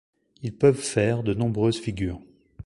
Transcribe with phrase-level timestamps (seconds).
[0.41, 2.19] Ils peuvent faire de nombreuses figures.